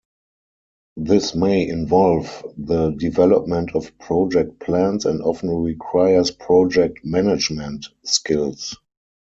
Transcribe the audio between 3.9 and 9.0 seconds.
project plans and often requires project management skills.